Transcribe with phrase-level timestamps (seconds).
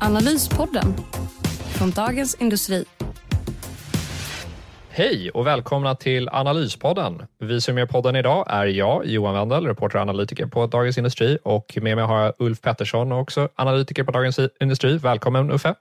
[0.00, 0.94] Analyspodden
[1.78, 2.84] från Dagens Industri.
[4.88, 7.22] Hej och välkomna till Analyspodden.
[7.38, 11.38] Vi som gör podden idag är jag, Johan Wendel, reporter och analytiker på Dagens Industri
[11.44, 14.98] och med mig har jag Ulf Pettersson, också analytiker på Dagens Industri.
[14.98, 15.74] Välkommen Uffe!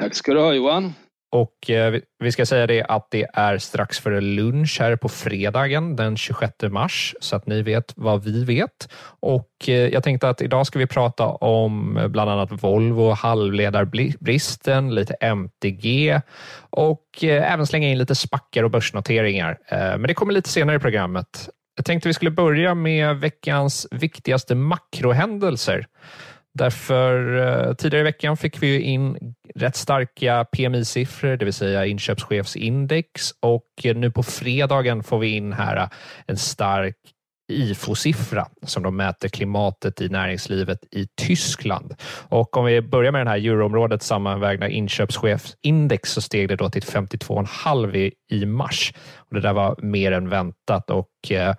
[0.00, 0.94] Tack ska du ha Johan!
[1.34, 5.96] Och eh, vi ska säga det att det är strax före lunch här på fredagen
[5.96, 8.92] den 26 mars så att ni vet vad vi vet.
[9.20, 14.94] Och eh, jag tänkte att idag ska vi prata om eh, bland annat Volvo, halvledarbristen,
[14.94, 16.20] lite MTG
[16.70, 19.58] och även slänga in lite spackar och börsnoteringar.
[19.70, 21.48] Men det kommer lite senare i programmet.
[21.76, 25.86] Jag tänkte vi skulle börja med veckans viktigaste makrohändelser.
[26.54, 33.34] Därför eh, tidigare i veckan fick vi in rätt starka PMI-siffror, det vill säga inköpschefsindex
[33.40, 35.88] och eh, nu på fredagen får vi in här eh,
[36.26, 36.96] en stark
[37.52, 41.94] IFO-siffra som de mäter klimatet i näringslivet i Tyskland.
[42.28, 46.82] Och om vi börjar med den här euroområdet sammanvägda inköpschefsindex så steg det då till
[46.82, 48.92] 52,5 i mars.
[49.28, 51.54] Och det där var mer än väntat och eh,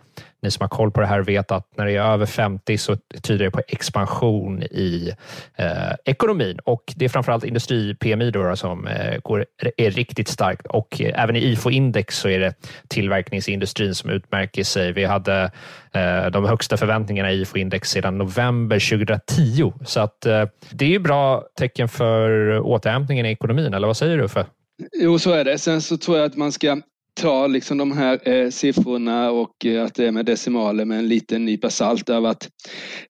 [0.45, 2.97] ni som har koll på det här vet att när det är över 50 så
[3.21, 5.13] tyder det på expansion i
[5.55, 9.45] eh, ekonomin och det är framförallt industri-PMI då, som eh, går,
[9.77, 12.53] är riktigt starkt och eh, även i IFO-index så är det
[12.87, 14.91] tillverkningsindustrin som utmärker sig.
[14.91, 15.51] Vi hade
[15.93, 20.99] eh, de högsta förväntningarna i IFO-index sedan november 2010 så att eh, det är ju
[20.99, 24.45] bra tecken för återhämtningen i ekonomin, eller vad säger du Uffe?
[24.93, 25.57] Jo, så är det.
[25.57, 26.81] Sen så tror jag att man ska
[27.21, 31.07] ta liksom de här eh, siffrorna och eh, att det är med decimaler med en
[31.07, 32.05] liten nypa salt.
[32.05, 32.49] Det har varit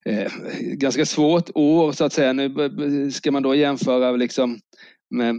[0.06, 2.34] eh, ganska svårt år så att säga.
[2.34, 4.60] Nu ska man då jämföra liksom
[5.10, 5.36] med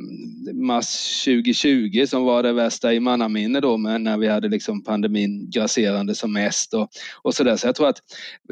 [0.54, 5.50] mars 2020 som var det värsta i mannaminne då men när vi hade liksom pandemin
[5.50, 6.88] grasserande som mest och,
[7.22, 7.56] och så där.
[7.56, 7.98] Så jag tror att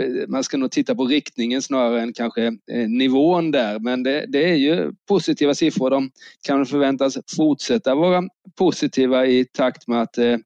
[0.00, 3.78] eh, man ska nog titta på riktningen snarare än kanske eh, nivån där.
[3.78, 5.90] Men det, det är ju positiva siffror.
[5.90, 6.10] De
[6.46, 8.22] kan förväntas fortsätta vara
[8.58, 10.36] positiva i takt med att eh,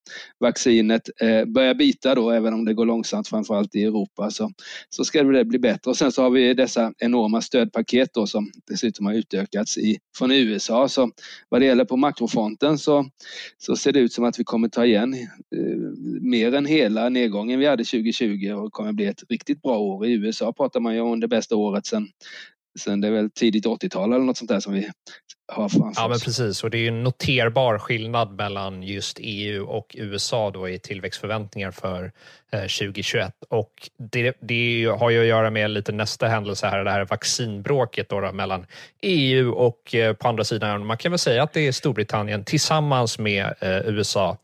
[0.41, 4.51] vaccinet eh, börjar bita då, även om det går långsamt framförallt i Europa så,
[4.89, 5.91] så ska det bli bättre.
[5.91, 10.33] Och sen så har vi dessa enorma stödpaket då som dessutom har utökats i, från
[10.33, 11.11] USA Så
[11.49, 13.07] vad det gäller på makrofronten så,
[13.59, 15.79] så ser det ut som att vi kommer ta igen eh,
[16.21, 20.07] mer än hela nedgången vi hade 2020 och det kommer bli ett riktigt bra år.
[20.07, 22.09] I USA pratar man ju om det bästa året sedan
[22.79, 24.91] sen det är väl tidigt 80-tal eller något sånt där som vi
[25.53, 26.65] har framför Ja, men precis.
[26.65, 32.13] Och det är en noterbar skillnad mellan just EU och USA då i tillväxtförväntningar för
[32.51, 33.25] 2021.
[33.27, 37.05] Eh, och det, det har ju att göra med lite nästa händelse här, det här
[37.05, 38.67] vaccinbråket då, då mellan
[39.03, 43.19] EU och eh, på andra sidan, man kan väl säga att det är Storbritannien tillsammans
[43.19, 44.37] med eh, USA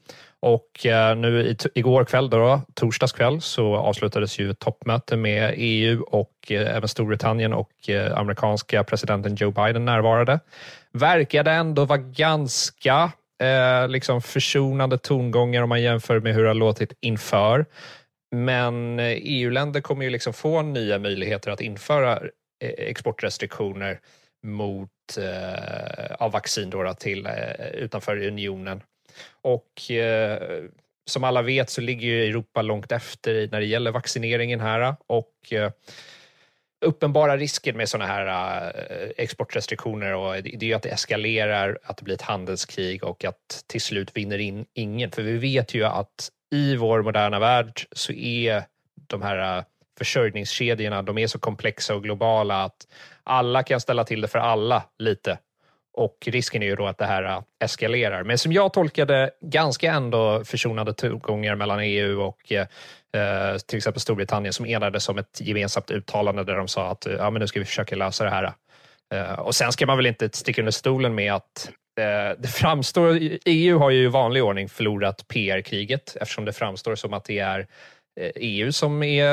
[0.45, 6.03] och eh, nu i, igår kväll, då, torsdags kväll, så avslutades ju toppmöte med EU
[6.03, 10.41] och eh, även Storbritannien och eh, amerikanska presidenten Joe Biden närvarade.
[10.93, 13.13] Verkade ändå vara ganska
[13.43, 17.67] eh, liksom försonande tongångar om man jämför med hur det har låtit inför.
[18.35, 22.19] Men e EU-länder kommer ju liksom få nya möjligheter att införa
[22.79, 24.01] exportrestriktioner
[24.47, 28.81] mot eh, av vaccin då, till eh, utanför unionen.
[29.43, 30.65] Och eh,
[31.07, 35.53] som alla vet så ligger ju Europa långt efter när det gäller vaccineringen här och
[35.53, 35.71] eh,
[36.85, 38.27] uppenbara risken med sådana här
[38.67, 43.25] eh, exportrestriktioner och det är ju att det eskalerar, att det blir ett handelskrig och
[43.25, 45.11] att till slut vinner in ingen.
[45.11, 48.65] För vi vet ju att i vår moderna värld så är
[49.07, 49.65] de här eh,
[49.99, 52.87] försörjningskedjorna, de är så komplexa och globala att
[53.25, 55.39] alla kan ställa till det för alla lite
[55.95, 58.23] och risken är ju då att det här äh, eskalerar.
[58.23, 64.53] Men som jag tolkade ganska ändå försonade tongångar mellan EU och eh, till exempel Storbritannien
[64.53, 67.65] som enades om ett gemensamt uttalande där de sa att ja, men nu ska vi
[67.65, 68.53] försöka lösa det här.
[69.15, 71.71] Eh, och sen ska man väl inte sticka under stolen med att
[72.01, 77.15] eh, det framstår, EU har ju i vanlig ordning förlorat PR-kriget eftersom det framstår som
[77.15, 77.67] att det är
[78.21, 79.27] Eh, EU som är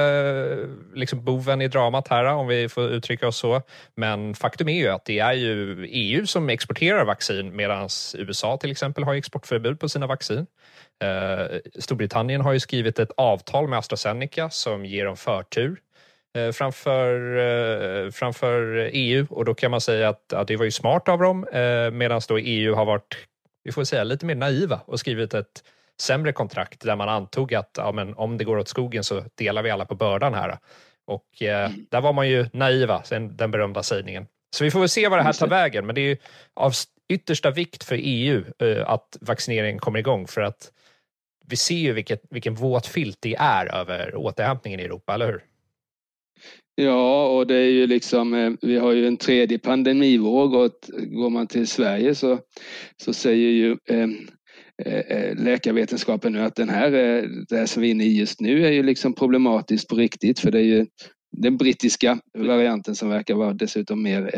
[0.52, 3.62] eh, liksom boven i dramat här, om vi får uttrycka oss så.
[3.96, 8.72] Men faktum är ju att det är ju EU som exporterar vaccin medan USA till
[8.72, 10.46] exempel har exportförbud på sina vaccin.
[11.04, 15.80] Eh, Storbritannien har ju skrivit ett avtal med AstraZeneca som ger dem förtur
[16.54, 21.20] framför, framför EU och då kan man säga att att det var ju smart av
[21.20, 21.46] dem
[21.94, 23.18] medan då EU har varit,
[23.64, 25.64] vi får säga lite mer naiva och skrivit ett
[26.02, 29.64] sämre kontrakt där man antog att ja, men om det går åt skogen så delar
[29.64, 30.58] vi alla på bördan här.
[31.08, 31.86] Och eh, mm.
[31.90, 34.28] där var man ju naiva, den berömda sägningen.
[34.56, 36.18] Så vi får väl se vad det här tar vägen, men det är ju
[36.54, 36.74] av
[37.10, 40.72] yttersta vikt för EU eh, att vaccineringen kommer igång för att
[41.48, 45.44] vi ser ju vilket, vilken våt filt det är över återhämtningen i Europa, eller hur?
[46.76, 51.30] Ja, och det är ju liksom, eh, vi har ju en tredje pandemivåg och går
[51.30, 52.40] man till Sverige så,
[52.98, 54.08] så säger ju eh,
[54.86, 58.18] Eh, eh, läkarvetenskapen nu att den här, eh, det här som vi är inne i
[58.18, 60.86] just nu är ju liksom problematiskt på riktigt för det är ju
[61.38, 64.36] den brittiska varianten som verkar vara dessutom mer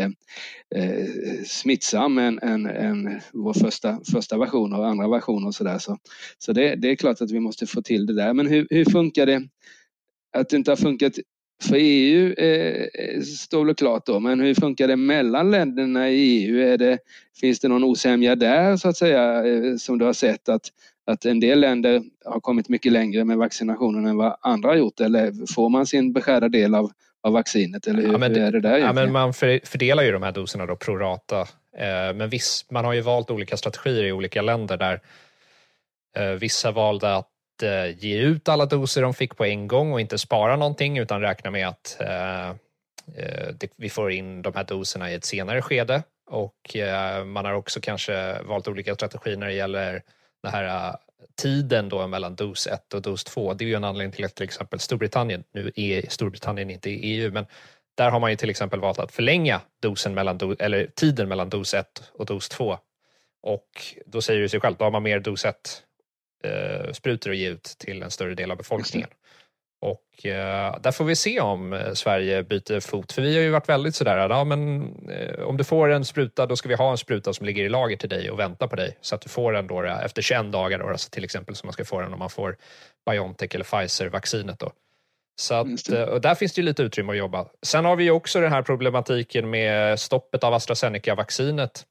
[0.76, 1.06] eh,
[1.46, 5.78] smittsam än, än, än vår första, första version och andra versioner och sådär.
[5.78, 5.98] Så,
[6.38, 8.34] så det, det är klart att vi måste få till det där.
[8.34, 9.48] Men hur, hur funkar det?
[10.38, 11.14] Att det inte har funkat
[11.64, 16.74] för EU eh, står väl klart då, men hur funkar det mellan länderna i EU?
[16.74, 17.00] Är det,
[17.40, 20.68] finns det någon osämja där så att säga eh, som du har sett att,
[21.08, 25.00] att en del länder har kommit mycket längre med vaccinationen än vad andra har gjort
[25.00, 28.52] eller får man sin beskärda del av, av vaccinet eller hur, ja, det, hur är
[28.52, 31.40] det där ja, men Man fördelar ju de här doserna då pro rata.
[31.78, 35.02] Eh, men viss, man har ju valt olika strategier i olika länder där
[36.18, 37.33] eh, vissa valde att
[37.64, 41.22] eh, ge ut alla doser de fick på en gång och inte spara någonting utan
[41.22, 45.62] räkna med att eh, eh, det, vi får in de här doserna i ett senare
[45.62, 46.04] skede.
[46.30, 50.04] Och eh, man har också kanske valt olika strategier när det gäller
[50.44, 50.96] den här eh,
[51.42, 53.54] tiden då mellan dos 1 och dos 2.
[53.54, 56.96] Det är ju en anledning till att till exempel Storbritannien, nu är Storbritannien inte i
[56.96, 57.46] EU, men
[57.96, 61.50] där har man ju till exempel valt att förlänga dosen mellan do, eller tiden mellan
[61.50, 62.78] dos 1 och dos 2.
[63.42, 63.68] Och
[64.06, 65.84] då säger det sig självt, då har man mer dos 1
[66.92, 69.10] sprutor att ge ut till en större del av befolkningen.
[69.84, 73.12] Och eh, där får vi se om eh, Sverige byter fot.
[73.12, 76.46] För vi har ju varit väldigt sådär, ja, men, eh, om du får en spruta
[76.46, 78.76] då ska vi ha en spruta som ligger i lager till dig och väntar på
[78.76, 78.98] dig.
[79.02, 81.74] Så att du får den då, efter 21 dagar, då, alltså till exempel som man
[81.74, 82.58] ska få den om man får
[83.10, 84.60] Biontech eller Pfizer-vaccinet.
[84.60, 84.72] Då.
[85.36, 87.46] Så att, eh, och där finns det lite utrymme att jobba.
[87.62, 91.86] Sen har vi också den här problematiken med stoppet av AstraZeneca-vaccinet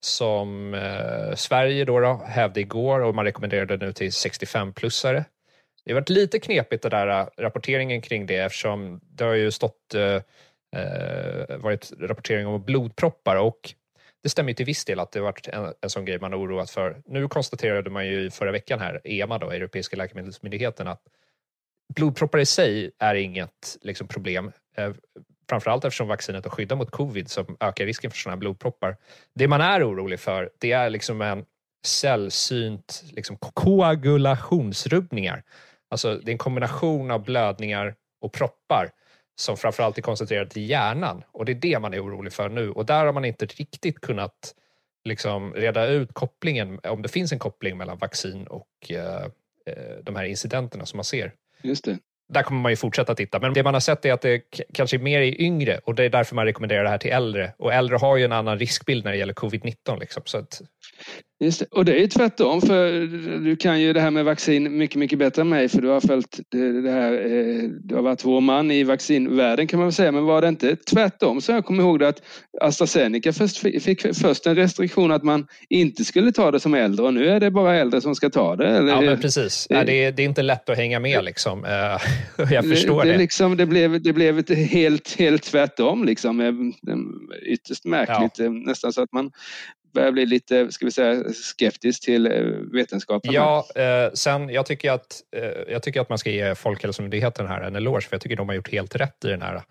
[0.00, 5.24] som eh, Sverige då, då hävde igår och man rekommenderade nu till 65-plussare.
[5.84, 9.50] Det har varit lite knepigt det där eh, rapporteringen kring det eftersom det har ju
[9.50, 10.20] stått eh,
[10.76, 13.74] eh varit rapportering om blodproppar och
[14.22, 16.70] det stämmer till viss del att det varit en, en sån grej man har oroat
[16.70, 17.02] för.
[17.06, 21.02] Nu konstaterade man ju förra veckan här, EMA då, Europeiska läkemedelsmyndigheten, att
[21.94, 24.52] blodproppar i sig är inget liksom, problem.
[24.76, 24.92] Eh,
[25.48, 28.96] Framförallt eftersom vaccinet har skyddat mot covid som ökar risken för sådana blodproppar.
[29.34, 31.44] Det man är orolig för, det är liksom en
[31.86, 35.42] sällsynt liksom, koagulationsrubbningar
[35.88, 38.90] Alltså det är en kombination av blödningar och proppar
[39.36, 42.70] som framförallt är koncentrerade till hjärnan och det är det man är orolig för nu
[42.70, 44.54] och där har man inte riktigt kunnat
[45.04, 49.24] liksom reda ut kopplingen, om det finns en koppling mellan vaccin och eh,
[49.66, 51.32] eh de här incidenterna som man ser.
[51.62, 51.98] Just det.
[52.28, 54.42] Där kommer man ju fortsätta titta, men det man har sett är att det
[54.74, 57.52] kanske är mer i yngre och det är därför man rekommenderar det här till äldre.
[57.58, 60.00] Och äldre har ju en annan riskbild när det gäller covid-19.
[60.00, 60.62] Liksom, så att
[61.40, 61.66] Just det.
[61.70, 62.92] Och det är ju tvärtom för
[63.44, 66.00] du kan ju det här med vaccin mycket, mycket bättre än mig för du har
[66.00, 66.40] följt
[66.82, 67.12] det här.
[67.12, 70.12] Eh, du har varit vår man i vaccinvärlden kan man väl säga.
[70.12, 72.22] Men var det inte tvärtom så jag kommer ihåg det att
[72.60, 77.14] AstraZeneca först fick först en restriktion att man inte skulle ta det som äldre och
[77.14, 78.68] nu är det bara äldre som ska ta det.
[78.68, 78.92] Eller?
[78.92, 79.66] Ja, men precis.
[79.68, 81.64] Det, det, är, det är inte lätt att hänga med liksom.
[81.64, 83.12] Eh, jag förstår det.
[83.12, 86.72] Det, liksom, det, blev, det blev ett helt, helt tvärtom liksom.
[87.42, 88.38] Ytterst märkligt.
[88.38, 88.48] Ja.
[88.48, 89.30] Nästan så att man
[89.96, 93.32] börjar bli lite ska vi säga, skeptisk till eh, vetenskapen.
[93.32, 97.60] Ja, eh, sen jag tycker, att, eh, jag tycker att man ska ge Folkhälsomyndigheten här
[97.60, 99.62] en eloge för jag tycker de har gjort helt rätt i den här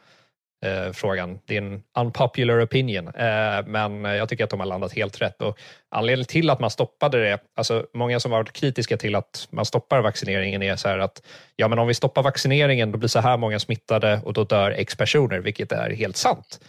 [0.65, 1.39] eh, frågan.
[1.45, 5.41] Det är en unpopular opinion, eh, men jag tycker att de har landat helt rätt.
[5.41, 9.65] Och anledningen till att man stoppade det, alltså många som varit kritiska till att man
[9.65, 11.21] stoppar vaccineringen är så här att
[11.55, 14.71] ja, men om vi stoppar vaccineringen då blir så här många smittade och då dör
[14.71, 16.59] x personer, vilket är helt sant.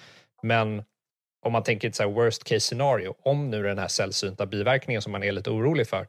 [0.43, 0.83] Men
[1.47, 5.13] om man tänker ett så worst case scenario, om nu den här sällsynta biverkningen som
[5.13, 6.07] man är lite orolig för,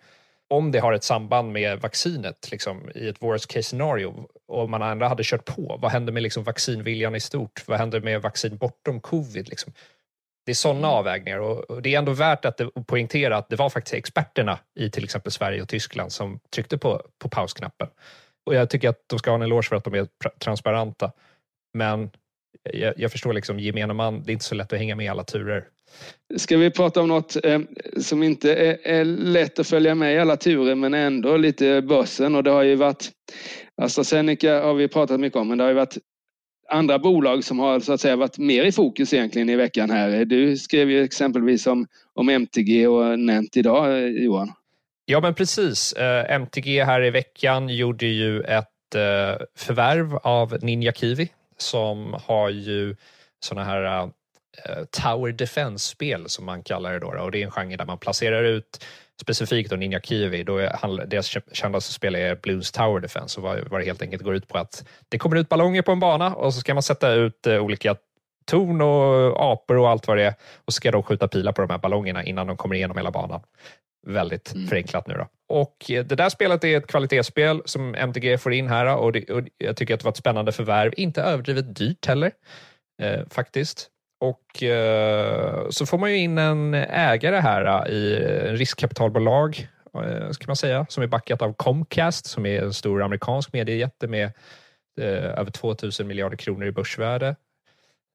[0.50, 4.82] om det har ett samband med vaccinet liksom, i ett worst case scenario och man
[4.82, 7.63] ändå hade kört på, vad händer med liksom, vaccinviljan i stort?
[7.67, 9.50] Vad händer med vaccin bortom covid?
[9.50, 9.74] Liksom?
[10.46, 10.89] Det är sådana mm.
[10.89, 15.03] avvägningar och det är ändå värt att poängtera att det var faktiskt experterna i till
[15.03, 17.88] exempel Sverige och Tyskland som tryckte på, på pausknappen.
[18.46, 20.08] Och jag tycker att de ska ha en eloge för att de är
[20.39, 21.12] transparenta.
[21.74, 22.10] Men
[22.63, 25.09] jag, jag förstår liksom gemene man, det är inte så lätt att hänga med i
[25.09, 25.63] alla turer.
[26.37, 27.59] Ska vi prata om något eh,
[28.01, 32.35] som inte är, är, lätt att följa med i alla turer men ändå lite börsen
[32.35, 33.11] och det har ju varit
[33.81, 35.97] AstraZeneca har vi pratat mycket om men det har ju varit
[36.69, 40.25] andra bolag som har så att säga varit mer i fokus egentligen i veckan här.
[40.25, 44.53] Du skrev ju exempelvis om, om MTG och Nent idag, Johan.
[45.05, 45.95] Ja, men precis.
[45.97, 52.49] Uh, MTG här i veckan gjorde ju ett uh, förvärv av Ninja Kiwi som har
[52.49, 52.95] ju
[53.39, 54.09] såna här uh,
[54.91, 58.43] Tower Defense-spel som man kallar det då, och det är en genre där man placerar
[58.43, 58.85] ut
[59.21, 63.81] specifikt då Ninja Kiwi, då är, deras kändaste spel är Blues Tower Defense och vad,
[63.81, 66.53] det helt enkelt går ut på att det kommer ut ballonger på en bana och
[66.53, 67.95] så ska man sätta ut eh, olika
[68.45, 70.33] torn och apor och allt vad det är
[70.65, 73.11] och så ska de skjuta pilar på de här ballongerna innan de kommer igenom hela
[73.11, 73.41] banan.
[74.07, 74.67] Väldigt mm.
[74.67, 75.27] förenklat nu då.
[75.50, 79.42] Och det där spelet är ett kvalitetsspel som MTG får in här och, det, och
[79.58, 80.94] jag tycker att det var ett spännande förvärv.
[80.98, 82.32] Inte överdrivet dyrt heller,
[83.01, 83.89] eh, faktiskt.
[84.20, 88.16] Och eh, så får man ju in en ägare här eh, i
[88.56, 89.68] riskkapitalbolag,
[90.04, 94.08] eh, ska man säga, som är backat av Comcast som är en stor amerikansk mediejätte
[94.08, 94.25] med
[95.01, 97.36] eh, över 2000 miljarder kronor i börsvärde.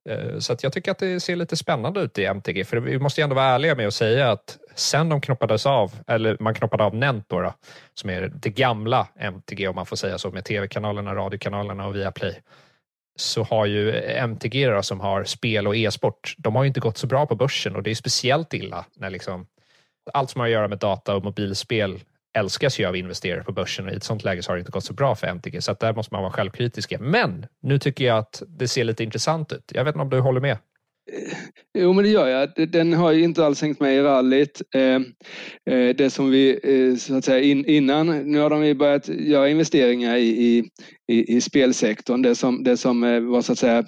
[0.08, 2.98] Eh, så att jag tycker att det ser lite spännande ut i MTG, för vi
[2.98, 6.54] måste ju ändå vara ärliga med att säga att sen de knoppades av, eller man
[6.54, 7.54] knoppade av Nent då, då
[7.94, 12.40] som är det gamla MTG om man får säga så, med tv-kanalerna, radiokanalerna och Viaplay,
[13.16, 16.98] så har ju MTG då, som har spel och e-sport, de har ju inte gått
[16.98, 19.46] så bra på börsen och det är speciellt illa när liksom
[20.12, 22.00] allt som har att göra med data och mobilspel
[22.38, 24.72] älskas ju av investerare på börsen och i ett sånt läge så har det inte
[24.72, 26.94] gått så bra för MTG så att där måste man vara självkritisk.
[27.00, 29.72] Men nu tycker jag att det ser lite intressant ut.
[29.74, 30.56] Jag vet inte om du håller med?
[31.12, 31.36] Eh,
[31.78, 32.70] jo, men det gör jag.
[32.70, 34.62] Den har ju inte alls hängt med i rallyt.
[34.74, 35.00] Eh,
[35.74, 36.58] eh, det som vi,
[36.98, 40.64] så att säga, innan, nu har de ju börjat göra investeringar i,
[41.08, 42.22] i, i spelsektorn.
[42.22, 43.84] Det som, det som var så att säga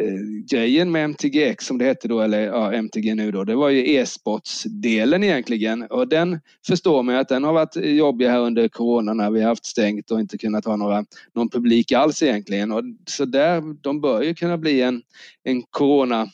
[0.00, 3.68] Eh, grejen med MTGX som det hette då, eller ja, MTG nu då, det var
[3.68, 5.82] ju e-sportsdelen egentligen.
[5.82, 9.48] Och den förstår man att den har varit jobbig här under corona när vi har
[9.48, 12.72] haft stängt och inte kunnat ha några, någon publik alls egentligen.
[12.72, 15.02] Och så där, de bör ju kunna bli en,
[15.44, 16.28] en corona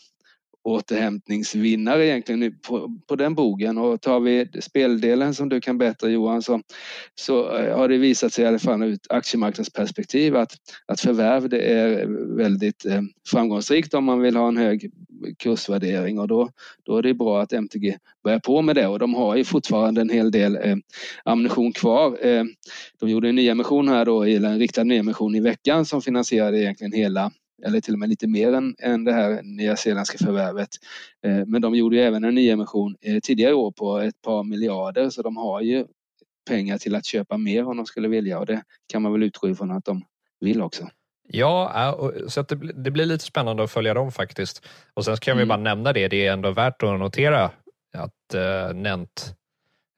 [0.63, 3.79] återhämtningsvinnare egentligen på, på den bogen.
[3.79, 6.61] Och tar vi speldelen som du kan berätta Johan så,
[7.15, 10.53] så eh, har det visat sig i alla fall ur ett aktiemarknadsperspektiv att,
[10.87, 14.91] att förvärv det är väldigt eh, framgångsrikt om man vill ha en hög
[15.39, 16.19] kursvärdering.
[16.19, 16.51] Och då,
[16.83, 18.87] då är det bra att MTG börjar på med det.
[18.87, 20.77] Och de har ju fortfarande en hel del eh,
[21.25, 22.27] ammunition kvar.
[22.27, 22.45] Eh,
[23.01, 26.93] de gjorde en nyemission här då, eller en riktad nyemission i veckan som finansierade egentligen
[26.93, 27.33] hela
[27.67, 30.69] eller till och med lite mer än, än det här nyzeeländska förvärvet.
[31.27, 35.11] Eh, men de gjorde ju även en nyemission eh, tidigare år på ett par miljarder
[35.11, 35.87] så de har ju
[36.49, 38.63] pengar till att köpa mer om de skulle vilja och det
[38.93, 40.03] kan man väl utgå ifrån att de
[40.41, 40.89] vill också.
[41.33, 44.67] Ja, så det, det blir lite spännande att följa dem faktiskt.
[44.95, 45.49] Och sen kan vi mm.
[45.49, 47.51] bara nämna det, det är ändå värt att notera
[47.97, 49.35] att uh, Nent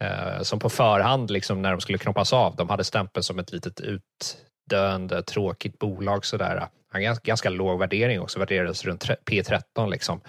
[0.04, 3.52] uh, som på förhand liksom när de skulle knoppas av, de hade stämpeln som ett
[3.52, 6.68] litet utdöende tråkigt bolag sådär.
[6.92, 10.20] Han har ganska låg värdering också, värderades runt P13 liksom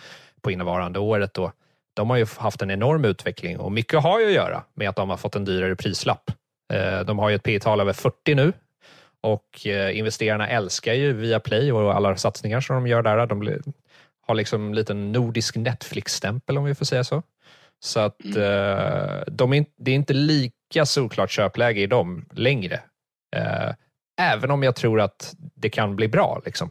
[0.42, 1.34] på innevarande året.
[1.34, 1.52] Då.
[1.94, 4.96] De har ju haft en enorm utveckling och mycket har ju att göra med att
[4.96, 6.32] de har fått en dyrare prislapp.
[6.74, 8.54] Eh, de har ju ett P tal över 40 nu
[9.22, 13.28] och eh, investerarna älskar ju Viaplay och alla satsningar som de gör där.
[13.28, 13.62] De
[14.28, 17.24] har liksom en liten nordisk Netflix-stämpel om vi får säga så.
[17.80, 18.42] Så att mm.
[18.42, 22.80] Eh, de är, det är inte lika solklart köpläge i dem längre.
[24.32, 26.42] Även om jag tror att det kan bli bra.
[26.46, 26.70] Liksom.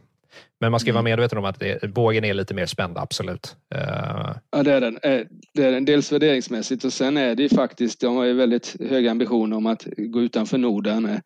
[0.59, 0.95] Men man ska mm.
[0.95, 3.55] vara medveten om att det, bågen är lite mer spänd, absolut.
[3.75, 4.35] Uh...
[4.51, 4.99] Ja, det är den.
[5.03, 5.21] Eh,
[5.53, 5.85] det är den.
[5.85, 9.65] Dels värderingsmässigt och sen är det ju faktiskt, de har ju väldigt höga ambitioner om
[9.65, 11.19] att gå utanför Norden.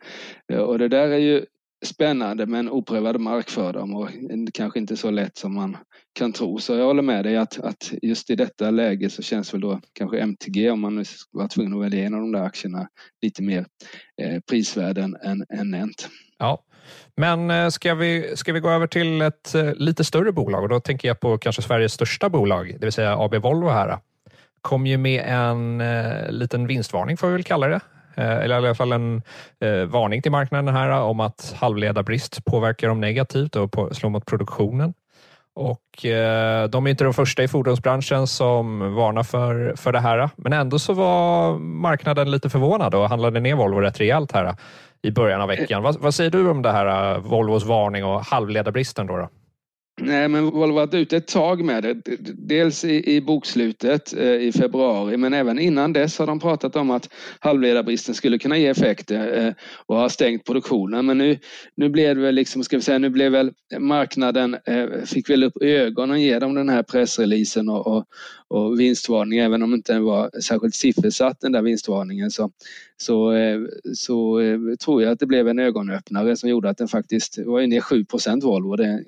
[0.54, 1.46] Eh, och det där är ju
[1.86, 4.10] spännande men oprövad mark för dem och
[4.54, 5.78] kanske inte så lätt som man
[6.14, 6.60] kan tro.
[6.60, 9.80] Så jag håller med dig att, att just i detta läge så känns väl då
[9.94, 12.88] kanske MTG om man var tvungen att välja en av de där aktierna
[13.22, 13.66] lite mer
[14.22, 15.16] eh, prisvärd än,
[15.50, 16.10] än Nent.
[16.38, 16.64] Ja,
[17.16, 20.70] men eh, ska vi, ska vi gå över till ett eh, lite större bolag och
[20.70, 23.98] då tänker jag på kanske Sveriges största bolag, det vill säga AB Volvo här.
[24.62, 27.82] Kom ju med en eh, liten vinstvarning får vi väl kalla det
[28.24, 29.22] eller i alla fall en
[29.60, 34.94] eh, varning till marknaden här om att halvledarbrist påverkar dem negativt och slår mot produktionen.
[35.56, 40.30] Och eh, de är inte de första i fordonsbranschen som varnar för, för det här.
[40.36, 44.56] Men ändå så var marknaden lite förvånad och handlade ner Volvo rätt rejält här
[45.02, 45.84] i början av veckan.
[45.84, 49.08] Vad, vad säger du om det här Volvos varning och halvledarbristen?
[49.08, 49.30] Då, då?
[50.02, 51.94] Nej, men Volvo har varit ute ett tag med det.
[52.38, 56.92] Dels i, i bokslutet eh, i februari, men även innan dess har de pratat om
[56.92, 59.54] att halvledarbristen skulle kunna ge effekter eh,
[59.86, 61.06] och har stängt produktionen.
[61.06, 61.40] Men nu,
[61.76, 65.44] nu blev det väl liksom, ska vi säga, nu blev väl marknaden, eh, fick väl
[65.44, 68.06] upp ögonen genom den här pressreleasen och, och,
[68.48, 72.52] och vinstvarning, även om den inte var särskilt siffersatt den där vinstvarningen så,
[72.98, 73.60] så, eh,
[73.94, 77.68] så eh, tror jag att det blev en ögonöppnare som gjorde att den faktiskt var
[77.68, 78.06] ner 7
[78.42, 78.76] Volvo.
[78.76, 79.04] Det,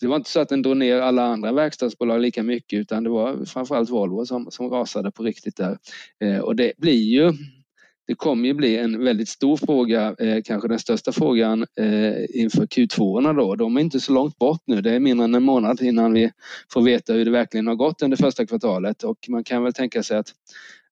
[0.00, 3.10] det var inte så att den drog ner alla andra verkstadsbolag lika mycket utan det
[3.10, 5.78] var framförallt Volvo som, som rasade på riktigt där.
[6.20, 7.32] Eh, och det blir ju
[8.12, 12.66] det kommer ju bli en väldigt stor fråga, eh, kanske den största frågan eh, inför
[12.66, 13.36] Q2.
[13.36, 13.54] Då.
[13.56, 14.80] De är inte så långt bort nu.
[14.80, 16.30] Det är mindre än en månad innan vi
[16.72, 20.02] får veta hur det verkligen har gått under första kvartalet och man kan väl tänka
[20.02, 20.28] sig att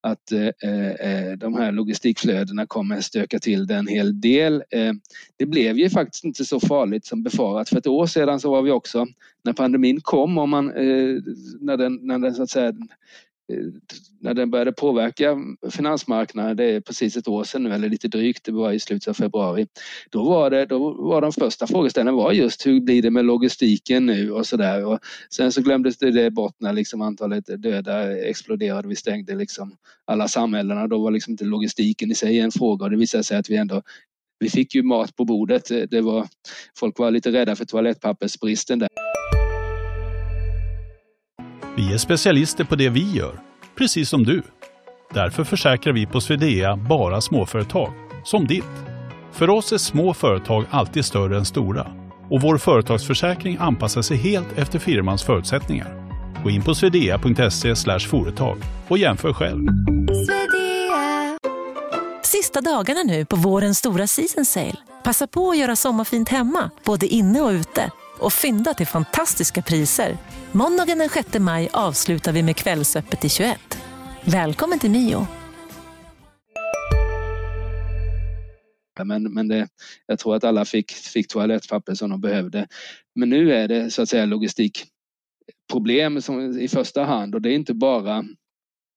[0.02, 4.54] att eh, eh, de här logistikflödena kommer stöka till det en hel del.
[4.70, 4.92] Eh,
[5.36, 7.68] det blev ju faktiskt inte så farligt som befarat.
[7.68, 9.06] För ett år sedan så var vi också,
[9.44, 11.16] när pandemin kom, om man, eh,
[11.60, 12.72] när, den, när den så att säga
[13.50, 13.64] Eh,
[14.20, 15.36] när den började påverka
[15.70, 19.08] finansmarknaden, det är precis ett år sedan nu eller lite drygt, det var i slutet
[19.08, 19.66] av februari.
[20.10, 24.06] Då var, det, då var de första frågeställningarna var just hur blir det med logistiken
[24.06, 24.98] nu och sådär.
[25.30, 28.88] Sen så glömdes det, det bort när liksom antalet döda exploderade.
[28.88, 30.86] Vi stängde liksom alla samhällena.
[30.86, 33.56] Då var liksom inte logistiken i sig en fråga och det visade sig att vi
[33.56, 33.82] ändå
[34.40, 35.90] vi fick ju mat på bordet.
[35.90, 36.28] Det var,
[36.78, 38.88] folk var lite rädda för toalettpappersbristen där.
[41.76, 43.40] Vi är specialister på det vi gör,
[43.78, 44.42] precis som du.
[45.14, 47.92] Därför försäkrar vi på Swedea bara småföretag,
[48.24, 48.64] som ditt.
[49.32, 51.86] För oss är små företag alltid större än stora
[52.30, 56.10] och vår företagsförsäkring anpassar sig helt efter firmans förutsättningar.
[56.44, 58.58] Gå in på swedea.se företag
[58.88, 59.66] och jämför själv.
[62.22, 64.76] Sista dagarna nu på vårens stora season sale.
[65.04, 70.16] Passa på att göra sommarfint hemma, både inne och ute och fynda till fantastiska priser.
[70.52, 73.58] Måndagen den 6 maj avslutar vi med Kvällsöppet i 21.
[74.24, 75.26] Välkommen till Mio.
[79.04, 79.68] Men, men det,
[80.06, 82.66] jag tror att alla fick, fick toalettpapper som de behövde.
[83.14, 87.54] Men nu är det så att säga logistikproblem som, i första hand och det är
[87.54, 88.24] inte bara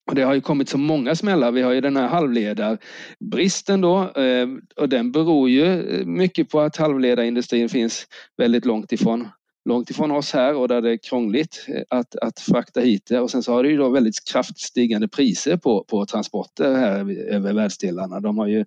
[0.06, 1.52] och det har ju kommit så många smällar.
[1.52, 6.60] Vi har ju den här halvledarbristen då eh, och den beror ju eh, mycket på
[6.60, 8.06] att halvledarindustrin finns
[8.36, 9.28] väldigt långt ifrån
[9.68, 13.20] långt ifrån oss här och där det är krångligt eh, att, att frakta hit det.
[13.20, 17.10] Och sen så har det ju då väldigt kraftigt stigande priser på, på transporter här
[17.32, 18.20] över världsdelarna.
[18.20, 18.64] De har ju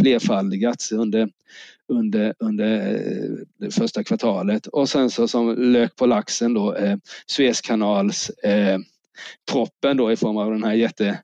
[0.00, 1.28] flerfaldigats under,
[1.88, 3.00] under, under
[3.58, 4.66] det första kvartalet.
[4.66, 6.96] Och sen så som lök på laxen då eh,
[7.26, 8.78] Suezkanals eh,
[9.52, 11.18] proppen då i form av den här jätte,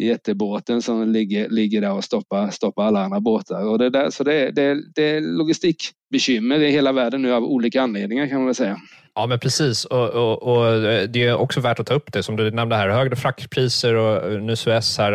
[0.00, 3.68] jättebåten som ligger, ligger där och stoppar, stoppar alla andra båtar.
[3.68, 7.82] Och det där, så det, det, det är logistikbekymmer i hela världen nu av olika
[7.82, 8.76] anledningar kan man väl säga.
[9.14, 9.84] Ja, men precis.
[9.84, 12.88] Och, och, och, det är också värt att ta upp det som du nämnde här,
[12.88, 15.12] högre fraktpriser och nu Suez här.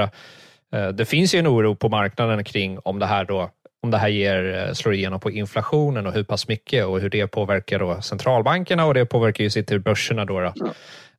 [0.75, 3.49] Eh, det finns ju en oro på marknaden kring om det här då
[3.83, 7.09] om det här ger, eh, slår igenom på inflationen och hur pass mycket och hur
[7.09, 10.25] det påverkar då centralbankerna och det påverkar ju sitt börserna.
[10.25, 10.53] Då, då.
[10.55, 10.73] Ja.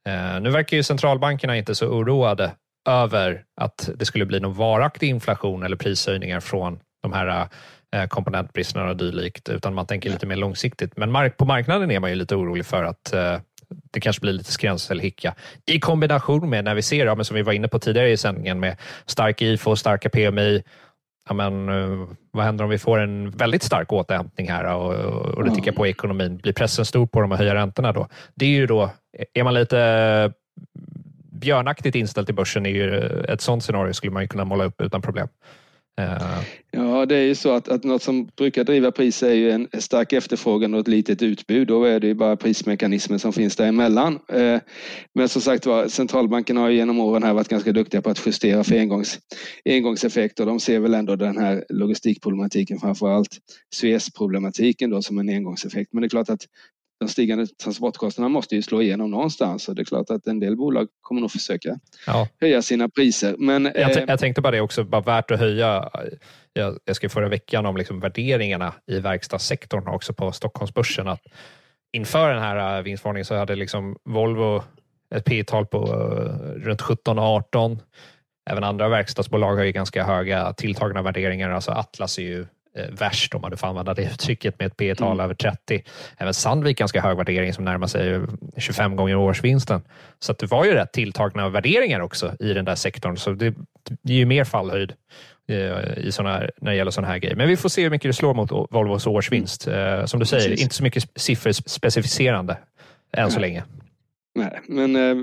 [0.08, 2.52] Eh, nu verkar ju centralbankerna inte så oroade
[2.88, 7.48] över att det skulle bli någon varaktig inflation eller prishöjningar från de här
[7.96, 10.96] eh, komponentbristerna och dylikt, utan man tänker lite mer långsiktigt.
[10.96, 13.38] Men på marknaden är man ju lite orolig för att eh,
[13.90, 15.34] det kanske blir lite skrämselhicka
[15.66, 18.60] i kombination med när vi ser, ja, som vi var inne på tidigare i sändningen,
[18.60, 20.62] med stark IFO, starka PMI,
[21.28, 21.66] ja, men,
[22.30, 24.94] vad händer om vi får en väldigt stark återhämtning här och,
[25.34, 26.36] och det tickar på ekonomin?
[26.36, 28.08] Blir pressen stor på dem att höja räntorna då?
[28.34, 28.90] Det är ju då,
[29.34, 30.32] är man lite
[31.32, 34.80] björnaktigt inställd till börsen är ju ett sånt scenario skulle man ju kunna måla upp
[34.80, 35.28] utan problem.
[35.98, 39.50] Eh, ja, det är ju så att, att något som brukar driva pris är ju
[39.50, 41.68] en stark efterfrågan och ett litet utbud.
[41.68, 44.18] Då är det ju bara prismekanismen som finns däremellan.
[44.28, 44.60] Eh,
[45.14, 48.64] men som sagt var, centralbanken har genom åren här varit ganska duktiga på att justera
[48.64, 49.18] för engångs,
[49.64, 50.46] engångseffekter.
[50.46, 53.38] De ser väl ändå den här logistikproblematiken, framför allt
[53.74, 55.92] Suez-problematiken då som en engångseffekt.
[55.92, 56.46] Men det är klart att
[57.00, 60.56] de stigande transportkostnaderna måste ju slå igenom någonstans och det är klart att en del
[60.56, 62.28] bolag kommer nog försöka ja.
[62.40, 63.34] höja sina priser.
[63.38, 65.90] Men, jag, eh, jag, tänkte bara det också, bara värt att höja.
[66.52, 71.08] Jag, jag skrev förra veckan om liksom värderingarna i verkstadssektorn också på Stockholmsbörsen.
[71.08, 71.22] Att
[71.92, 74.62] inför den här eh, vinstvarningen så hade liksom Volvo
[75.14, 77.78] ett P tal på uh, runt 17-18.
[78.50, 81.50] Även andra verkstadsbolag har ju ganska höga tilltagna värderingar.
[81.50, 82.46] Alltså Atlas är ju eh,
[82.90, 85.24] värst om man får använda det uttrycket med ett P tal mm.
[85.24, 85.82] över 30.
[86.16, 88.20] Även Sandvik ganska hög värdering som närmar sig
[88.56, 89.82] 25 gånger årsvinsten.
[90.18, 93.16] Så att det var ju rätt tilltagna värderingar också i den där sektorn.
[93.16, 93.54] Så det,
[94.02, 94.92] det är ju mer fallhöjd
[95.48, 97.36] eh, i såna när det gäller sådana här grejer.
[97.36, 99.66] Men vi får se hur mycket det slår mot Volvos årsvinst.
[99.66, 100.06] Mm.
[100.06, 100.62] Som du säger, Precis.
[100.62, 102.56] inte så mycket sifferspecificerande
[103.12, 103.30] än mm.
[103.30, 103.62] så länge.
[104.38, 105.16] Nej, men eh,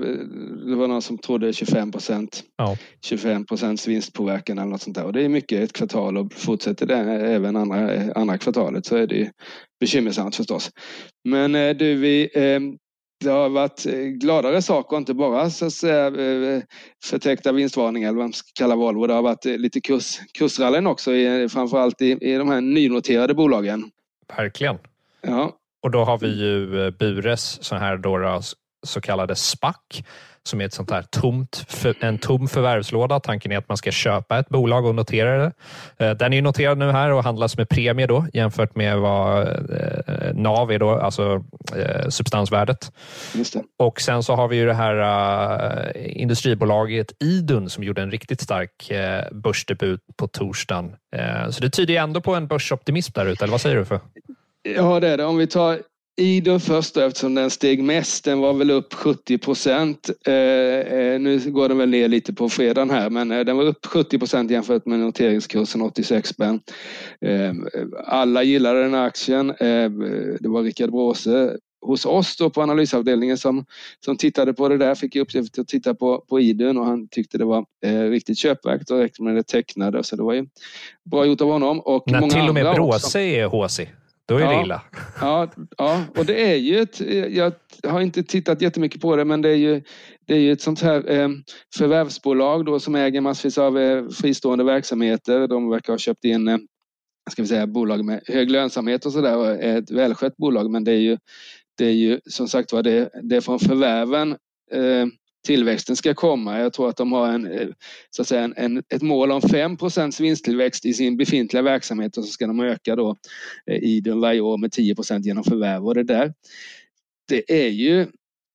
[0.66, 2.42] det var någon som trodde 25 procent.
[2.56, 2.76] Ja.
[3.04, 5.04] 25 procents vinstpåverkan eller något sånt där.
[5.04, 9.06] Och det är mycket ett kvartal och fortsätter det även andra, andra kvartalet så är
[9.06, 9.30] det
[9.80, 10.70] bekymmersamt förstås.
[11.24, 12.60] Men eh, du, vi, eh,
[13.24, 13.84] det har varit
[14.20, 16.12] gladare saker, inte bara så att säga,
[17.04, 19.06] förtäckta vinstvarningar eller vad man ska kalla Volvo.
[19.06, 23.90] Det har varit lite kurs, kursrallen också, i, framförallt i, i de här nynoterade bolagen.
[24.36, 24.78] Verkligen.
[25.20, 25.56] Ja.
[25.82, 28.40] Och då har vi ju Bures så här då,
[28.86, 29.76] så kallade SPAC
[30.48, 31.66] som är ett sånt här tomt,
[32.00, 33.20] en tom förvärvslåda.
[33.20, 35.52] Tanken är att man ska köpa ett bolag och notera det.
[36.06, 40.34] Eh, den är noterad nu här och handlas med premie då jämfört med vad eh,
[40.34, 41.44] NAV är, då, alltså
[41.76, 42.92] eh, substansvärdet.
[43.78, 48.92] Och sen så har vi ju det här industribolaget Idun som gjorde en riktigt stark
[49.32, 50.96] börsdebut på torsdagen.
[51.50, 53.84] Så det tyder ju ändå på en börsoptimism där ute, eller vad säger du?
[53.84, 54.00] för?
[54.62, 55.24] Ja, det är det.
[55.24, 55.78] Om vi tar
[56.16, 58.24] Idun först eftersom den steg mest.
[58.24, 60.10] Den var väl upp 70 procent.
[60.26, 63.64] Eh, eh, nu går den väl ner lite på fredagen här, men eh, den var
[63.64, 66.60] upp 70 procent jämfört med noteringskursen 86 spänn.
[67.20, 67.52] Eh,
[68.06, 69.50] alla gillade den här aktien.
[69.50, 69.90] Eh,
[70.40, 73.64] det var Rickard Bråse hos oss då på analysavdelningen som,
[74.04, 77.08] som tittade på det där, fick i uppgift att titta på, på Idun och han
[77.08, 80.46] tyckte det var eh, riktigt köpvärt och räckte med det tecknade så det var ju
[81.10, 81.80] bra gjort av honom.
[81.80, 83.80] Och När många till och med Bråse är HC.
[84.28, 84.82] Då är ja, det illa.
[85.20, 87.00] Ja, ja, och det är ju ett,
[87.34, 87.52] jag
[87.84, 89.82] har inte tittat jättemycket på det, men det är ju,
[90.26, 91.28] det är ju ett sånt här eh,
[91.76, 95.48] förvärvsbolag då som äger massvis av eh, fristående verksamheter.
[95.48, 96.58] De verkar ha köpt in eh,
[97.30, 99.58] ska vi säga, bolag med hög lönsamhet och sådär.
[99.60, 101.18] Ett välskött bolag, men det är ju,
[101.78, 104.30] det är ju som sagt var det, det är från förvärven
[104.72, 105.06] eh,
[105.46, 106.60] tillväxten ska komma.
[106.60, 107.68] Jag tror att de har en, eh,
[108.10, 112.24] så att säga, en, en ett mål om 5% vinsttillväxt i sin befintliga verksamhet och
[112.24, 113.16] så ska de öka då
[113.70, 116.32] eh, i den varje år med 10 genom förvärv och det där.
[117.28, 118.06] Det är ju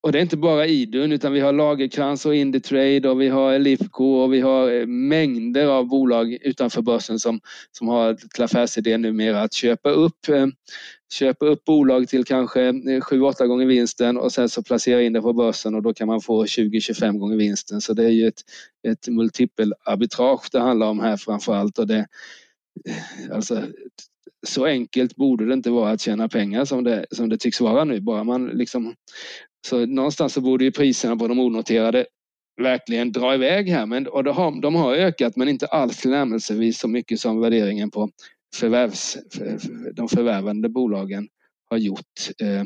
[0.04, 3.60] och det är inte bara Idun utan vi har Lagerkrans och Indutrade och vi har
[3.60, 7.40] Lifco och vi har eh, mängder av bolag utanför börsen som,
[7.72, 10.30] som har till affärsidé numera att köpa upp
[11.12, 15.22] köpa upp bolag till kanske eh, 7-8 gånger vinsten och sen så placera in det
[15.22, 17.82] på börsen och då kan man få 20-25 gånger vinsten.
[17.82, 18.42] Så det är ju ett,
[18.88, 21.80] ett multipelarbitrage det handlar om här framför allt.
[21.80, 22.08] Och det,
[22.90, 23.64] eh, alltså,
[24.48, 27.84] så enkelt borde det inte vara att tjäna pengar som det, som det tycks vara
[27.84, 28.02] nu.
[28.02, 28.96] Bara man liksom,
[29.68, 32.06] så någonstans så borde ju priserna på de onoterade
[32.62, 33.86] verkligen dra iväg här.
[33.86, 37.92] Men, och de har, de har ökat men inte alls tillnärmelsevis så mycket som värderingen
[37.92, 38.10] på
[38.56, 39.18] förvärvs,
[39.94, 41.28] de förvärvande bolagen
[41.70, 42.30] har gjort.
[42.42, 42.64] Eh,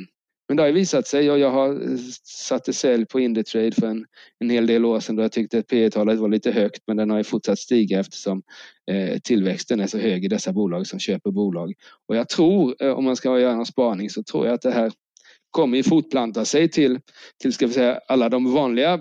[0.48, 4.06] men det har visat sig och jag har eh, satt sälj på Indutrade för en,
[4.40, 6.98] en hel del år sedan då jag tyckte att P talet var lite högt men
[6.98, 8.44] den har ju fortsatt stiga eftersom
[8.92, 11.74] eh, tillväxten är så hög i dessa bolag som köper bolag.
[12.08, 14.72] Och jag tror, eh, om man ska göra någon spaning, så tror jag att det
[14.72, 14.92] här
[15.56, 17.00] kommer ju fortplanta sig till,
[17.42, 19.00] till ska vi säga, alla de vanliga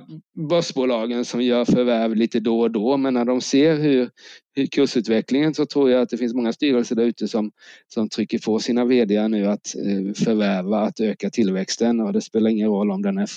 [0.50, 2.96] börsbolagen som gör förvärv lite då och då.
[2.96, 4.10] Men när de ser hur,
[4.54, 7.50] hur kursutvecklingen så tror jag att det finns många styrelser där ute som,
[7.94, 12.50] som trycker på sina vd nu att eh, förvärva, att öka tillväxten och det spelar
[12.50, 13.28] ingen roll om den är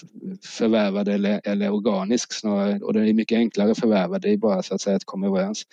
[0.45, 4.19] förvärvad eller, eller organisk snarare och det är mycket enklare att förvärva.
[4.19, 5.63] Det är bara så att säga att komma överens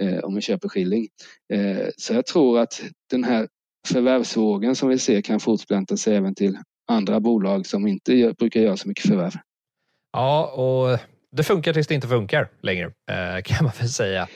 [0.00, 1.08] eh, om en köpeskilling.
[1.52, 3.48] Eh, så jag tror att den här
[3.86, 8.60] förvärvsvågen som vi ser kan fortplanta sig även till andra bolag som inte gör, brukar
[8.60, 9.32] göra så mycket förvärv.
[10.12, 10.98] Ja, och
[11.36, 14.28] det funkar tills det inte funkar längre eh, kan man väl säga.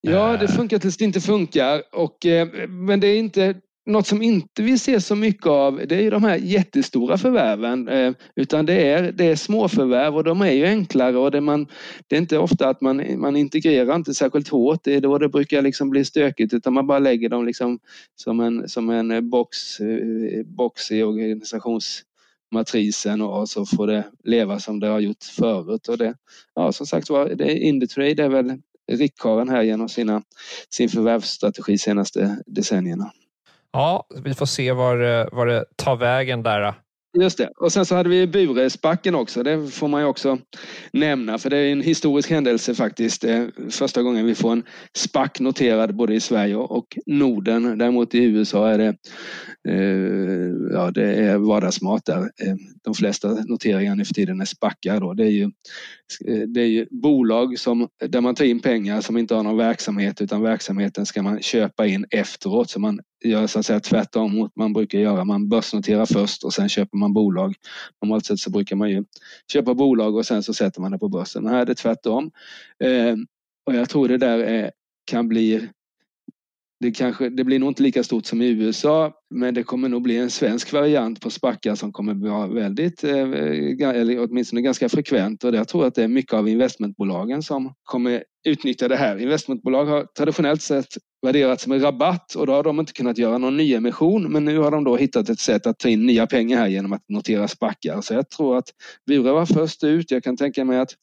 [0.00, 0.50] Ja, det eh.
[0.50, 1.82] funkar tills det inte funkar.
[1.92, 3.54] Och, eh, men det är inte
[3.88, 8.12] något som inte vi ser så mycket av det är de här jättestora förvärven eh,
[8.36, 11.66] utan det är, det är småförvärv och de är ju enklare och det, man,
[12.06, 14.80] det är inte ofta att man, man integrerar inte särskilt hårt.
[14.84, 17.78] Det är då det brukar liksom bli stökigt utan man bara lägger dem liksom
[18.14, 24.60] som en, som en eh, box, eh, box i organisationsmatrisen och så får det leva
[24.60, 25.88] som det har gjort förut.
[25.88, 26.14] Och det,
[26.54, 28.58] ja, som sagt var, Indutrade är väl
[28.92, 30.22] riktkaren här genom sina,
[30.70, 33.12] sin förvärvsstrategi senaste decennierna.
[33.72, 36.62] Ja, vi får se var, eh, var det tar vägen där.
[36.62, 36.74] Eh.
[37.20, 37.50] Just det.
[37.56, 39.42] Och sen så hade vi Buresbacken också.
[39.42, 40.38] Det får man ju också
[40.92, 43.24] nämna för det är en historisk händelse faktiskt.
[43.24, 44.62] Eh, första gången vi får en
[44.96, 47.78] SPAC noterad både i Sverige och Norden.
[47.78, 48.94] Däremot i USA är det,
[49.68, 52.20] Eh, ja, det är vardagsmat där.
[52.20, 55.00] Eh, de flesta noteringar nu för tiden är SPACar.
[55.00, 55.14] Då.
[55.14, 55.50] Det, är ju,
[56.24, 59.56] eh, det är ju bolag som, där man tar in pengar som inte har någon
[59.56, 62.70] verksamhet utan verksamheten ska man köpa in efteråt.
[62.70, 65.24] Så man gör så att säga tvärtom mot man brukar göra.
[65.24, 67.54] Man börsnoterar först och sen köper man bolag.
[68.02, 69.04] Normalt sett så brukar man ju
[69.52, 71.46] köpa bolag och sen så sätter man det på börsen.
[71.46, 72.30] Här är det tvärtom.
[72.84, 73.16] Eh,
[73.66, 74.70] och jag tror det där är,
[75.10, 75.68] kan bli
[76.80, 80.02] det, kanske, det blir nog inte lika stort som i USA men det kommer nog
[80.02, 83.20] bli en svensk variant på Spacka som kommer vara väldigt, eh,
[83.80, 88.24] eller åtminstone ganska frekvent och jag tror att det är mycket av investmentbolagen som kommer
[88.44, 89.16] utnyttja det här.
[89.16, 90.86] Investmentbolag har traditionellt sett
[91.22, 94.32] värderats med rabatt och då har de inte kunnat göra någon nyemission.
[94.32, 96.92] Men nu har de då hittat ett sätt att ta in nya pengar här genom
[96.92, 98.00] att notera spackar.
[98.00, 98.68] Så jag tror att
[99.06, 100.10] Bure var först ut.
[100.10, 100.94] Jag kan tänka mig att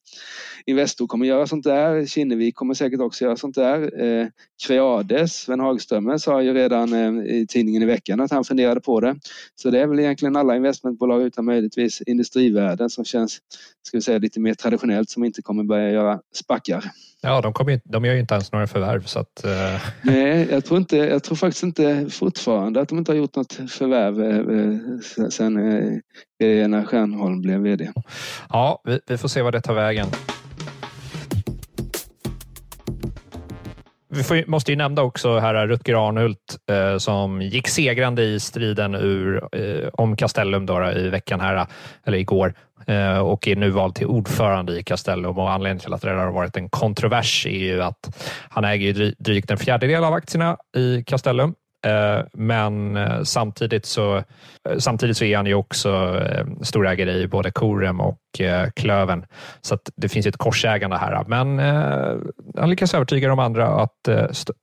[0.66, 2.06] Investor kommer göra sånt där.
[2.06, 4.04] Kinnevik kommer säkert också göra sånt där.
[4.04, 4.28] Eh,
[4.68, 9.00] Creades, Sven Hagström sa ju redan eh, i tidningen i veckan att han funderade på
[9.00, 9.16] det.
[9.56, 13.40] Så det är väl egentligen alla investmentbolag utan möjligtvis Industrivärden som känns,
[13.88, 16.92] ska vi säga, lite mer traditionellt som inte kommer börja göra spackar.
[17.22, 19.04] Ja, de, kommer, de gör ju inte ens några förvärv.
[19.04, 19.52] Så att, uh...
[20.02, 23.54] Nej, jag tror, inte, jag tror faktiskt inte fortfarande att de inte har gjort något
[23.54, 27.92] förvärv eh, sen eh, när Stjernholm blev VD.
[28.50, 30.08] Ja, vi, vi får se vad det tar vägen.
[34.16, 38.96] Vi får, måste ju nämna också här Rutger Arnhult eh, som gick segrande i striden
[38.96, 41.68] ur, eh, om Castellum då, i veckan här,
[42.06, 42.54] eller igår eh,
[42.88, 46.32] Eh, och är nu vald till ordförande i Castellum och anledningen till att det har
[46.32, 48.18] varit en kontrovers är ju att
[48.50, 51.54] han äger drygt en fjärdedel av aktierna i Castellum
[51.86, 54.24] eh, men eh, samtidigt så,
[54.78, 56.22] samtidigt så är han ju också
[56.62, 58.20] storägare i både Corem och
[58.76, 59.26] Klöven.
[59.62, 61.24] Så det finns ett korsägande här.
[61.28, 61.60] Men
[62.58, 64.10] han lyckas övertyga de andra att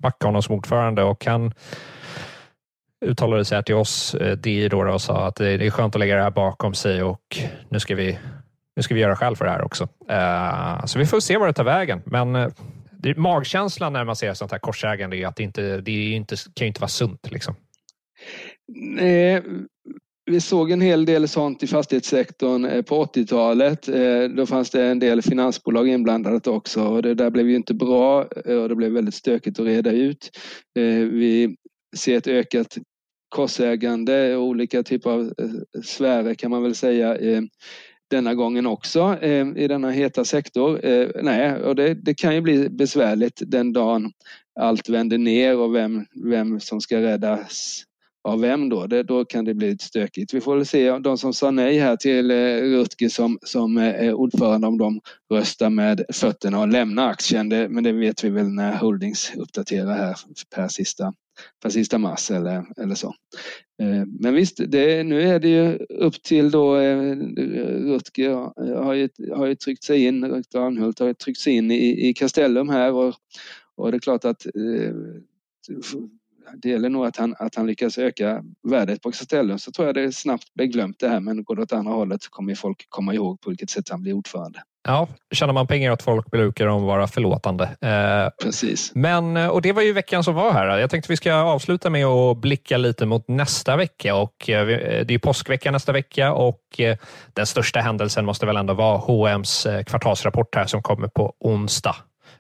[0.02, 1.52] backa honom som ordförande och han
[3.02, 6.16] uttalade sig till oss, eh, DI då, och sa att det är skönt att lägga
[6.16, 7.38] det här bakom sig och
[7.68, 8.18] nu ska vi,
[8.76, 9.88] nu ska vi göra skäl för det här också.
[10.08, 12.02] Eh, så vi får se var det tar vägen.
[12.04, 12.48] Men eh,
[13.16, 16.64] magkänslan när man ser sånt här korsägande är att det inte, det är inte, kan
[16.64, 17.30] ju inte vara sunt.
[17.30, 17.54] Liksom.
[18.74, 19.42] Nej,
[20.24, 23.88] vi såg en hel del sånt i fastighetssektorn på 80-talet.
[24.36, 28.24] Då fanns det en del finansbolag inblandat också och det där blev ju inte bra
[28.44, 30.30] och det blev väldigt stökigt att reda ut.
[31.12, 31.56] Vi
[31.96, 32.78] ser ett ökat
[33.32, 37.42] korsägande, och olika typer av eh, sfärer kan man väl säga eh,
[38.10, 40.80] denna gången också eh, i denna heta sektor.
[41.22, 44.12] Nej, och det, det, kan ju bli besvärligt den dagen
[44.60, 47.82] allt vänder ner och vem, vem som ska räddas
[48.28, 48.86] av vem då?
[48.86, 50.34] Det, då kan det bli lite stökigt.
[50.34, 54.66] Vi får väl se de som sa nej här till Rutger som, som är ordförande
[54.66, 55.00] om de
[55.34, 57.48] röstar med fötterna och lämnar aktien.
[57.48, 60.16] Det, men det vet vi väl när Holdings uppdaterar här
[60.54, 61.12] per sista,
[61.62, 63.14] per sista mars eller, eller så.
[63.82, 67.16] Eh, men visst, det, nu är det ju upp till då eh,
[67.84, 68.30] Rutger
[68.82, 72.08] har ju, har ju tryckt sig in, Rutger Arnhult har ju tryckt sig in i,
[72.08, 73.14] i Castellum här och,
[73.74, 74.94] och det är klart att eh,
[76.56, 79.94] det gäller nog att han, att han lyckas öka värdet på Castellum så tror jag
[79.94, 82.86] det snabbt blir glömt det här men går det åt andra hållet så kommer folk
[82.88, 84.62] komma ihåg på vilket sätt han blir ordförande.
[84.84, 87.64] Ja, tjänar man pengar åt folk brukar de vara förlåtande.
[87.64, 88.92] Eh, Precis.
[88.94, 90.78] Men, och det var ju veckan som var här.
[90.78, 94.14] Jag tänkte vi ska avsluta med att blicka lite mot nästa vecka.
[94.14, 94.66] Och eh,
[95.06, 96.96] det är påskvecka nästa vecka och eh,
[97.32, 101.96] den största händelsen måste väl ändå vara H&M's kvartalsrapport här som kommer på onsdag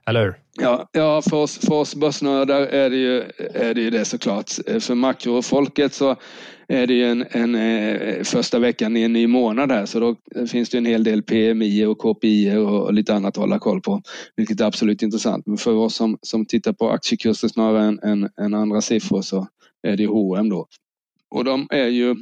[0.06, 0.34] eller hur?
[0.60, 3.22] Ja, ja för, oss, för oss börsnördar är det, ju,
[3.54, 4.50] är det ju det såklart.
[4.80, 6.16] För makrofolket så
[6.68, 10.16] är det ju en, en eh, första veckan i en ny månad här så då
[10.46, 14.02] finns det en hel del PMI och KPI och, lite annat att hålla koll på.
[14.36, 15.46] Vilket är absolut intressant.
[15.46, 19.46] Men för oss som, som tittar på aktiekurser snarare än, än, än andra siffror så
[19.82, 20.66] är det H&M då.
[21.30, 22.16] Och de är ju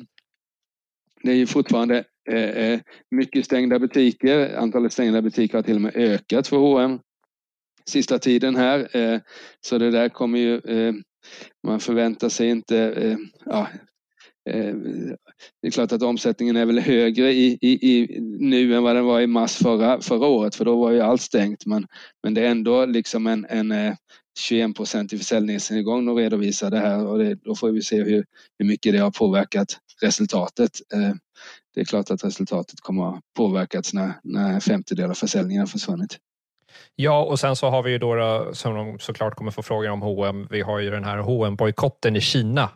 [1.22, 4.56] det är ju fortfarande eh, eh, mycket stängda butiker.
[4.56, 6.98] Antalet stängda butiker har till och med ökat för H&M
[7.86, 8.96] sista tiden här.
[8.96, 9.20] Eh,
[9.60, 10.94] så det där kommer ju, eh,
[11.66, 13.68] man förväntar sig inte, eh, ja,
[15.62, 19.04] det är klart att omsättningen är väl högre i, i, i, nu än vad den
[19.04, 21.86] var i mars förra, förra året för då var ju allt stängt men,
[22.22, 23.96] men det är ändå liksom en, en
[24.38, 28.24] 21 procentig försäljningsnedgång de redovisade här och det, då får vi se hur,
[28.58, 30.70] hur mycket det har påverkat resultatet.
[31.74, 35.66] Det är klart att resultatet kommer att påverkas när, när en femtedel av försäljningen har
[35.66, 36.18] försvunnit.
[36.96, 40.02] Ja, och sen så har vi ju då, som de såklart kommer få frågor om
[40.02, 40.46] H&M.
[40.50, 42.70] vi har ju den här hm bojkotten i Kina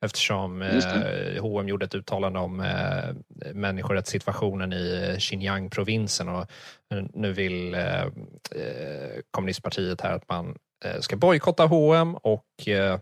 [0.00, 6.46] eftersom eh, H&M gjorde ett uttalande om eh, människorättssituationen i Xinjiang-provinsen och
[7.14, 8.10] nu vill eh, eh,
[9.30, 12.98] kommunistpartiet här att man eh, ska bojkotta H&M och eh,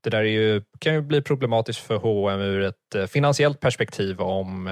[0.00, 4.20] det där är ju, kan ju bli problematiskt för H&M ur ett eh, finansiellt perspektiv
[4.20, 4.64] om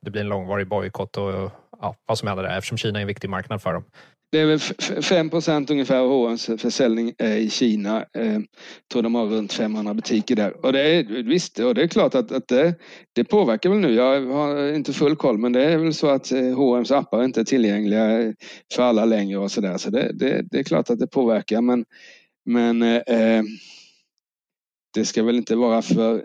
[0.00, 3.06] det blir en långvarig bojkott och ja, vad som händer där eftersom Kina är en
[3.08, 3.84] viktig marknad för dem.
[4.32, 4.60] Det är väl
[5.02, 8.04] 5 procent ungefär av H&M's försäljning är i Kina.
[8.12, 8.46] Jag
[8.92, 10.66] tror de har runt 500 butiker där.
[10.66, 12.74] Och det är, visst, och det är klart att, att det,
[13.12, 13.94] det, påverkar väl nu.
[13.94, 17.40] Jag har inte full koll men det är väl så att eh, H&M's appar inte
[17.40, 18.32] är tillgängliga eh,
[18.74, 19.76] för alla längre och sådär.
[19.78, 21.84] Så det, det, det, är klart att det påverkar men,
[22.44, 23.42] men eh,
[24.94, 26.24] det ska väl inte vara för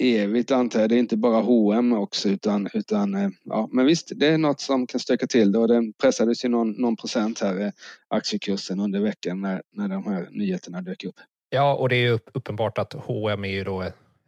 [0.00, 0.88] evigt antar jag.
[0.88, 4.60] Det är inte bara H&M också utan, utan eh, ja, men visst, det är något
[4.60, 7.72] som kan stöka till det och den pressades ju någon, någon procent här,
[8.08, 11.16] aktiekursen under veckan när, när de här nyheterna dök upp.
[11.50, 13.84] Ja, och det är ju uppenbart att H&M är ju då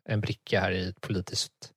[0.08, 1.72] en bricka här i politiskt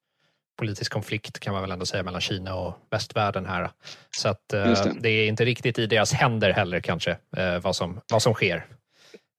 [0.57, 3.69] politisk konflikt kan man väl ändå säga mellan Kina och västvärlden här.
[4.17, 4.95] Så att eh, det.
[4.99, 5.09] det.
[5.09, 8.65] är inte riktigt i deras händer heller kanske eh, vad, som, vad som sker.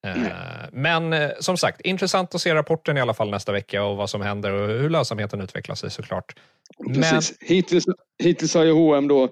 [0.06, 3.96] Eh, men eh, som sagt, intressant att se rapporten i alla fall nästa vecka och
[3.96, 6.36] vad som händer och hur lönsamheten utvecklar sig såklart.
[6.94, 7.34] Precis.
[7.40, 7.48] Men...
[7.48, 7.84] Hittills,
[8.18, 9.28] hittills har ju H&M då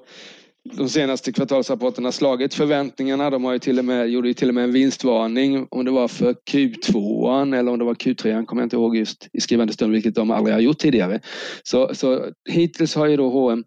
[0.72, 3.30] de senaste kvartalsrapporterna slagit förväntningarna.
[3.30, 5.90] De har ju till och med, gjorde ju till och med en vinstvarning om det
[5.90, 9.72] var för Q2 eller om det var Q3, kommer jag inte ihåg just i skrivande
[9.72, 11.20] stund, vilket de aldrig har gjort tidigare.
[11.62, 13.64] Så, så hittills har ju då H&M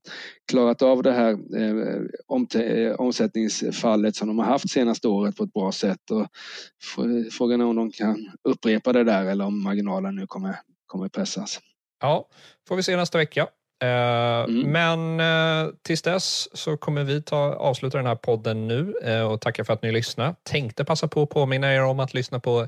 [0.52, 5.44] klarat av det här eh, om, eh, omsättningsfallet som de har haft senaste året på
[5.44, 6.12] ett bra sätt.
[6.12, 6.28] Och
[7.32, 10.56] frågan är om de kan upprepa det där eller om marginalen nu kommer,
[10.86, 11.60] kommer pressas.
[12.02, 12.30] Ja,
[12.68, 13.48] får vi se nästa vecka.
[13.84, 14.72] Eh, mm.
[14.72, 19.42] Men uh, tills dess så kommer vi ta, avsluta den här podden nu uh, och
[19.42, 20.36] tacka för att ni lyssnade.
[20.44, 22.68] Tänkte passa på att påminna er om att lyssna på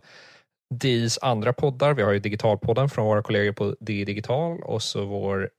[0.74, 1.94] DIs andra poddar.
[1.94, 5.50] Vi har ju Digitalpodden från våra kollegor på DI Digital och så vår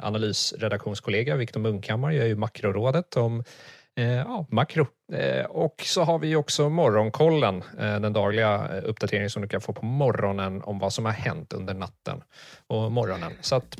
[0.00, 3.44] analysredaktionskollega Viktor Munkhammar gör ju Makrorådet om
[4.02, 9.42] ja, makro Eh, och så har vi också Morgonkollen, eh, den dagliga eh, uppdateringen som
[9.42, 12.22] du kan få på morgonen om vad som har hänt under natten
[12.66, 13.32] och morgonen.
[13.40, 13.76] Så att,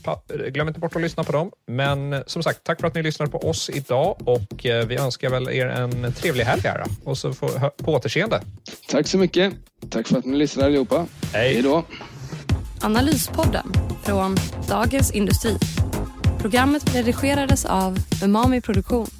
[0.48, 1.50] glöm inte bort att lyssna på dem.
[1.66, 5.48] Men som sagt, tack för att ni lyssnade på oss idag och vi önskar väl
[5.48, 8.40] er en trevlig helg här och så på återseende.
[8.88, 9.54] Tack så mycket.
[9.90, 11.06] Tack för att ni lyssnade allihopa.
[11.32, 11.54] Hej.
[11.54, 11.84] Hej då.
[12.80, 14.36] Analyspodden från
[14.68, 15.56] Dagens Industri.
[16.40, 19.19] Programmet redigerades av Umami Produktion.